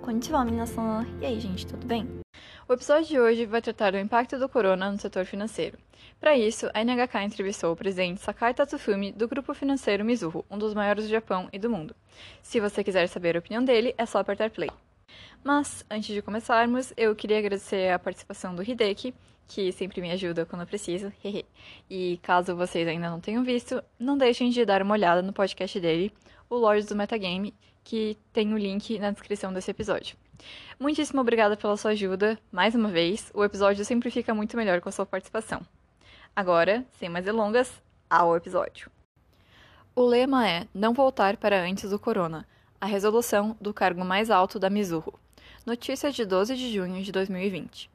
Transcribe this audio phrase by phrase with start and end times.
[0.00, 1.06] Konnichiwa, minasan.
[1.20, 2.08] E aí, gente, tudo bem?
[2.66, 5.76] O episódio de hoje vai tratar do impacto do corona no setor financeiro.
[6.18, 10.72] Para isso, a NHK entrevistou o presidente Sakai Tatsufumi do grupo financeiro Mizuho, um dos
[10.72, 11.94] maiores do Japão e do mundo.
[12.42, 14.70] Se você quiser saber a opinião dele, é só apertar play.
[15.44, 19.14] Mas, antes de começarmos, eu queria agradecer a participação do Hideki,
[19.46, 21.12] que sempre me ajuda quando eu preciso.
[21.90, 25.78] e caso vocês ainda não tenham visto, não deixem de dar uma olhada no podcast
[25.78, 26.12] dele,
[26.48, 30.16] o Lords do Metagame, que tem o link na descrição desse episódio.
[30.78, 32.38] Muitíssimo obrigada pela sua ajuda.
[32.50, 35.60] Mais uma vez, o episódio sempre fica muito melhor com a sua participação.
[36.34, 37.70] Agora, sem mais delongas,
[38.08, 38.90] ao episódio.
[39.94, 42.46] O lema é Não voltar para antes do corona,
[42.80, 45.12] a resolução do cargo mais alto da Mizuho.
[45.66, 47.90] Notícia de 12 de junho de 2020.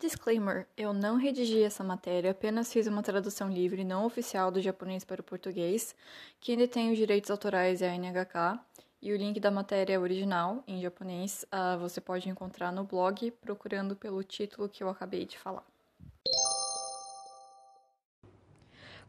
[0.00, 5.02] Disclaimer: eu não redigi essa matéria, apenas fiz uma tradução livre não oficial do japonês
[5.04, 5.92] para o português.
[6.40, 8.60] Quem detém os direitos autorais é a NHK,
[9.02, 13.96] e o link da matéria original, em japonês, uh, você pode encontrar no blog procurando
[13.96, 15.66] pelo título que eu acabei de falar.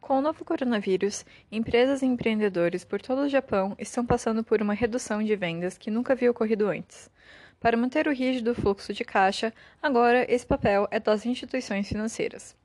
[0.02, 4.74] Com o novo coronavírus, empresas e empreendedores por todo o Japão estão passando por uma
[4.74, 7.12] redução de vendas que nunca havia ocorrido antes.
[7.60, 12.56] Para manter o rígido fluxo de caixa, agora esse papel é das instituições financeiras.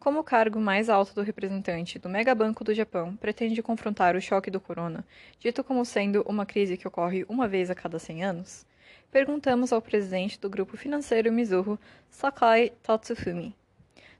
[0.00, 4.50] Como o cargo mais alto do representante do Megabanco do Japão pretende confrontar o choque
[4.50, 5.04] do corona,
[5.38, 8.66] dito como sendo uma crise que ocorre uma vez a cada 100 anos,
[9.12, 11.78] perguntamos ao presidente do grupo financeiro Mizuho,
[12.10, 13.54] Sakai Tatsufumi.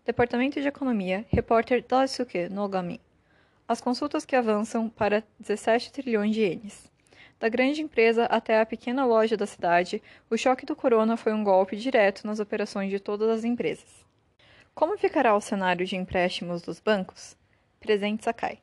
[0.05, 3.01] Departamento de Economia, repórter Daisuke Nogami.
[3.67, 6.90] As consultas que avançam para 17 trilhões de ienes.
[7.41, 11.43] Da grande empresa até a pequena loja da cidade, o choque do corona foi um
[11.43, 14.05] golpe direto nas operações de todas as empresas.
[14.75, 17.35] Como ficará o cenário de empréstimos dos bancos?
[17.81, 18.59] Presente Sakai.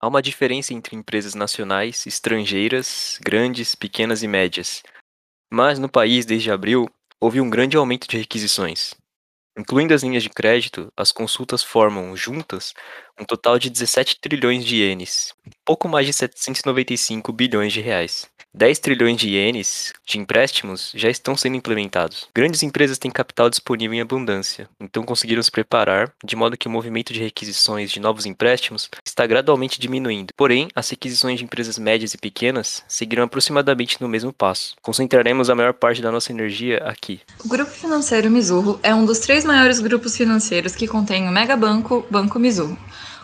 [0.00, 4.82] Há uma diferença entre empresas nacionais, estrangeiras, grandes, pequenas e médias.
[5.52, 6.88] Mas no país, desde abril,
[7.20, 8.94] houve um grande aumento de requisições.
[9.58, 12.72] Incluindo as linhas de crédito, as consultas formam, juntas,
[13.20, 18.30] um total de 17 trilhões de ienes, pouco mais de 795 bilhões de reais.
[18.54, 22.28] 10 trilhões de ienes de empréstimos já estão sendo implementados.
[22.34, 26.70] Grandes empresas têm capital disponível em abundância, então conseguiram se preparar de modo que o
[26.70, 30.34] movimento de requisições de novos empréstimos está gradualmente diminuindo.
[30.36, 34.74] Porém, as requisições de empresas médias e pequenas seguirão aproximadamente no mesmo passo.
[34.82, 37.20] Concentraremos a maior parte da nossa energia aqui.
[37.42, 42.06] O grupo financeiro Mizuho é um dos três maiores grupos financeiros que contém o Megabanco
[42.10, 42.76] Banco Mizuho.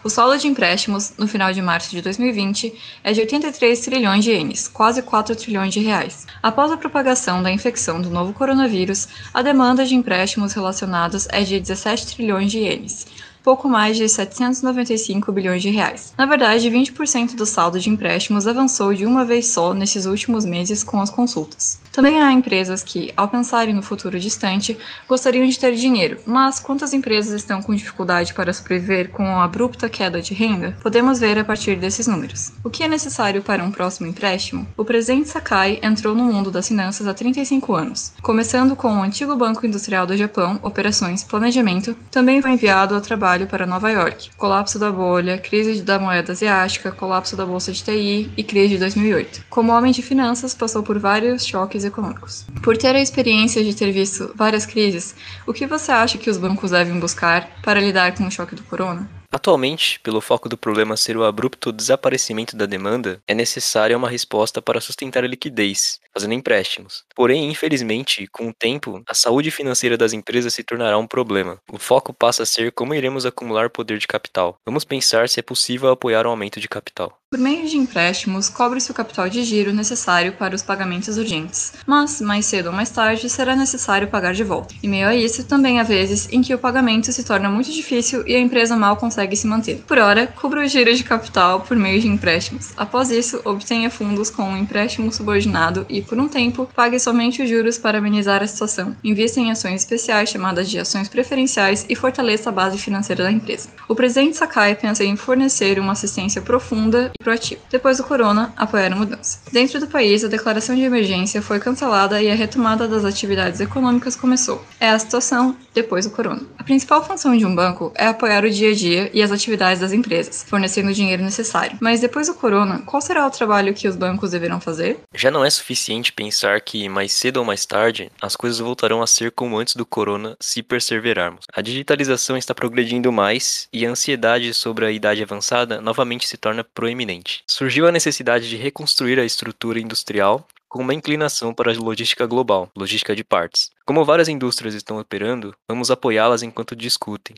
[0.05, 2.73] O saldo de empréstimos, no final de março de 2020,
[3.03, 6.27] é de 83 trilhões de ienes, quase 4 trilhões de reais.
[6.41, 11.59] Após a propagação da infecção do novo coronavírus, a demanda de empréstimos relacionados é de
[11.59, 13.07] 17 trilhões de ienes,
[13.49, 16.13] pouco mais de 795 bilhões de reais.
[16.19, 20.85] Na verdade, 20% do saldo de empréstimos avançou de uma vez só nesses últimos meses
[20.85, 21.81] com as consultas.
[21.91, 24.77] Também há empresas que, ao pensarem no futuro distante,
[25.09, 29.89] gostariam de ter dinheiro, mas quantas empresas estão com dificuldade para sobreviver com a abrupta
[29.89, 30.77] queda de renda?
[30.83, 32.53] Podemos ver a partir desses números.
[32.63, 34.69] O que é necessário para um próximo empréstimo?
[34.77, 39.35] O presidente Sakai entrou no mundo das finanças há 35 anos, começando com o antigo
[39.35, 44.31] Banco Industrial do Japão, Operações Planejamento, também foi enviado ao trabalho trabalho para Nova York,
[44.37, 48.79] colapso da bolha, crise da moeda asiática, colapso da bolsa de TI e crise de
[48.79, 49.45] 2008.
[49.49, 52.47] Como homem de finanças, passou por vários choques econômicos.
[52.63, 55.15] Por ter a experiência de ter visto várias crises,
[55.47, 58.63] o que você acha que os bancos devem buscar para lidar com o choque do
[58.65, 59.18] corona?
[59.31, 64.63] Atualmente, pelo foco do problema ser o abrupto desaparecimento da demanda, é necessária uma resposta
[64.63, 67.05] para sustentar a liquidez, fazendo empréstimos.
[67.15, 71.61] Porém, infelizmente, com o tempo, a saúde financeira das empresas se tornará um problema.
[71.71, 74.59] O foco passa a ser como iremos acumular poder de capital.
[74.65, 77.19] Vamos pensar se é possível apoiar o aumento de capital.
[77.31, 82.23] Por meio de empréstimos, cobre-se o capital de giro necessário para os pagamentos urgentes, mas,
[82.23, 84.75] mais cedo ou mais tarde, será necessário pagar de volta.
[84.83, 88.27] E meio a isso, também há vezes em que o pagamento se torna muito difícil
[88.27, 89.83] e a empresa mal consegue se manter.
[89.87, 92.71] Por hora, cubra o giro de capital por meio de empréstimos.
[92.77, 97.49] Após isso, obtenha fundos com um empréstimo subordinado e, por um tempo, pague somente os
[97.49, 98.97] juros para amenizar a situação.
[99.03, 103.69] Invista em ações especiais chamadas de ações preferenciais e fortaleça a base financeira da empresa.
[103.89, 107.61] O presidente Sakai pensa em fornecer uma assistência profunda proativo.
[107.71, 109.41] Depois do corona, apoiaram mudança.
[109.53, 114.17] Dentro do país, a declaração de emergência foi cancelada e a retomada das atividades econômicas
[114.17, 114.63] começou.
[114.81, 116.43] É a situação depois do corona.
[116.59, 119.81] A principal função de um banco é apoiar o dia a dia e as atividades
[119.81, 121.77] das empresas, fornecendo o dinheiro necessário.
[121.81, 125.01] Mas depois do corona, qual será o trabalho que os bancos deverão fazer?
[125.15, 129.07] Já não é suficiente pensar que mais cedo ou mais tarde as coisas voltarão a
[129.07, 131.45] ser como antes do corona se perseverarmos.
[131.53, 136.65] A digitalização está progredindo mais e a ansiedade sobre a idade avançada novamente se torna
[136.65, 137.43] proeminente.
[137.47, 142.71] Surgiu a necessidade de reconstruir a estrutura industrial com uma inclinação para a logística global,
[142.77, 143.71] logística de partes.
[143.87, 147.37] Como várias indústrias estão operando, vamos apoiá-las enquanto discutem.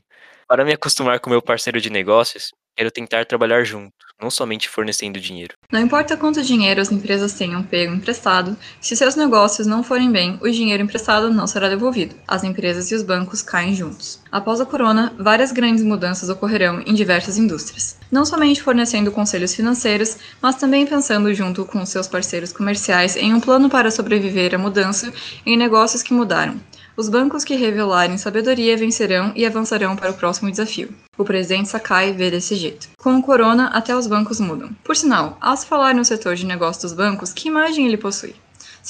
[0.48, 5.20] Para me acostumar com meu parceiro de negócios, quero tentar trabalhar junto, não somente fornecendo
[5.20, 5.54] dinheiro.
[5.70, 10.38] Não importa quanto dinheiro as empresas tenham pego emprestado, se seus negócios não forem bem,
[10.40, 12.14] o dinheiro emprestado não será devolvido.
[12.26, 14.18] As empresas e os bancos caem juntos.
[14.32, 17.98] Após a corona, várias grandes mudanças ocorrerão em diversas indústrias.
[18.10, 23.40] Não somente fornecendo conselhos financeiros, mas também pensando junto com seus parceiros comerciais em um
[23.40, 25.12] plano para sobreviver à mudança
[25.44, 26.58] em negócios que mudaram.
[26.96, 30.92] Os bancos que revelarem sabedoria vencerão e avançarão para o próximo desafio.
[31.16, 32.88] O presidente Sakai vê desse jeito.
[32.98, 34.70] Com o corona, até os bancos mudam.
[34.82, 38.34] Por sinal, ao se falar no setor de negócio dos bancos, que imagem ele possui?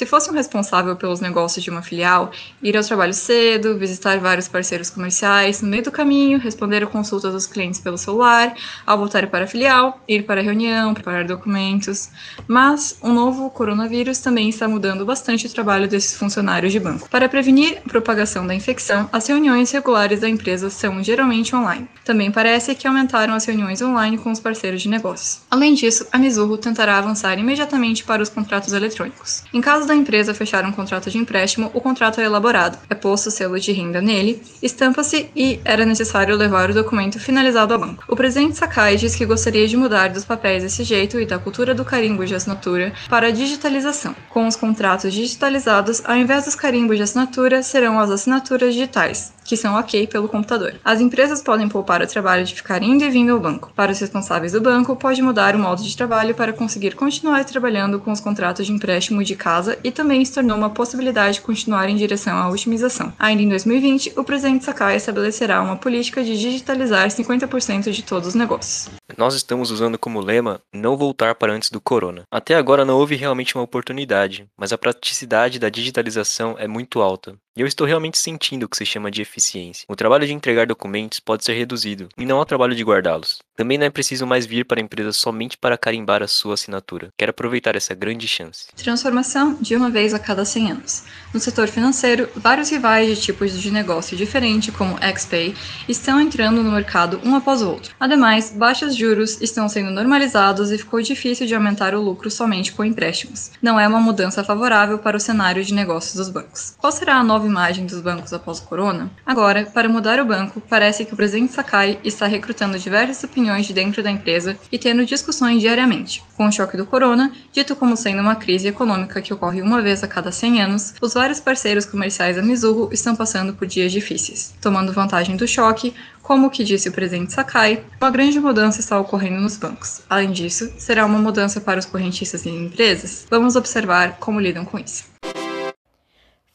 [0.01, 2.31] Se fosse um responsável pelos negócios de uma filial,
[2.63, 7.35] ir ao trabalho cedo, visitar vários parceiros comerciais, no meio do caminho, responder a consultas
[7.35, 8.55] dos clientes pelo celular,
[8.87, 12.09] ao voltar para a filial, ir para a reunião, preparar documentos.
[12.49, 17.07] Mas o novo coronavírus também está mudando bastante o trabalho desses funcionários de banco.
[17.11, 21.87] Para prevenir a propagação da infecção, as reuniões regulares da empresa são geralmente online.
[22.07, 25.43] Também parece que aumentaram as reuniões online com os parceiros de negócios.
[25.51, 29.45] Além disso, a Mizuho tentará avançar imediatamente para os contratos eletrônicos.
[29.53, 33.31] Em caso da empresa fechar um contrato de empréstimo, o contrato é elaborado, é posto
[33.31, 38.05] selo de renda nele, estampa-se e era necessário levar o documento finalizado ao banco.
[38.07, 41.75] O presidente Sakai diz que gostaria de mudar dos papéis desse jeito e da cultura
[41.75, 44.15] do carimbo de assinatura para a digitalização.
[44.29, 49.57] Com os contratos digitalizados, ao invés dos carimbos de assinatura, serão as assinaturas digitais, que
[49.57, 50.77] são ok pelo computador.
[50.85, 53.73] As empresas podem poupar o trabalho de ficar indo e vindo ao banco.
[53.75, 57.99] Para os responsáveis do banco, pode mudar o modo de trabalho para conseguir continuar trabalhando
[57.99, 61.89] com os contratos de empréstimo de casa e também se tornou uma possibilidade de continuar
[61.89, 63.13] em direção à otimização.
[63.19, 68.35] Ainda em 2020, o presidente Sakai estabelecerá uma política de digitalizar 50% de todos os
[68.37, 68.89] negócios.
[69.19, 72.23] Nós estamos usando como lema não voltar para antes do corona.
[72.31, 77.35] Até agora não houve realmente uma oportunidade, mas a praticidade da digitalização é muito alta.
[77.61, 79.85] Eu estou realmente sentindo o que se chama de eficiência.
[79.87, 83.39] O trabalho de entregar documentos pode ser reduzido, e não o trabalho de guardá-los.
[83.61, 87.13] Também não é preciso mais vir para a empresa somente para carimbar a sua assinatura.
[87.15, 88.69] Quero aproveitar essa grande chance.
[88.75, 91.05] Transformação de uma vez a cada 100 anos.
[91.35, 95.55] No setor financeiro, vários rivais de tipos de negócio diferente, como XPay,
[95.87, 97.95] estão entrando no mercado um após o outro.
[98.01, 102.83] Ademais, baixos juros estão sendo normalizados e ficou difícil de aumentar o lucro somente com
[102.83, 103.51] empréstimos.
[103.61, 106.77] Não é uma mudança favorável para o cenário de negócios dos bancos.
[106.79, 109.11] Qual será a nova imagem dos bancos após o corona?
[109.27, 113.73] Agora, para mudar o banco, parece que o presidente Sakai está recrutando diversas opiniões de
[113.73, 116.23] dentro da empresa e tendo discussões diariamente.
[116.37, 120.05] Com o choque do corona, dito como sendo uma crise econômica que ocorre uma vez
[120.05, 124.55] a cada 100 anos, os vários parceiros comerciais da Mizuho estão passando por dias difíceis.
[124.61, 129.01] Tomando vantagem do choque, como o que disse o presidente Sakai, uma grande mudança está
[129.01, 130.03] ocorrendo nos bancos.
[130.09, 133.27] Além disso, será uma mudança para os correntistas e empresas?
[133.31, 135.05] Vamos observar como lidam com isso.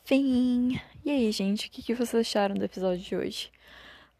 [0.05, 0.79] Fim!
[1.03, 3.49] E aí, gente, o que, vocês acharam do episódio de hoje?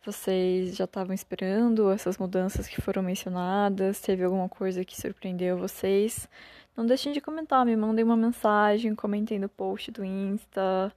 [0.06, 4.00] Vocês já estavam esperando essas mudanças que foram mencionadas?
[4.00, 6.30] Teve alguma coisa que surpreendeu vocês?
[6.78, 10.94] Não deixem de comentar, me mandem uma mensagem, comentem no post do Insta.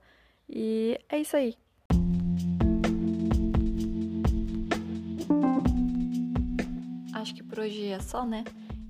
[0.47, 1.55] E é isso aí.
[7.11, 8.43] Acho que por hoje é só, né?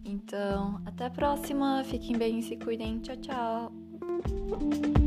[0.04, 1.82] Então, até a próxima.
[1.86, 3.00] Fiquem bem, se cuidem.
[3.00, 4.99] Tchau, tchau.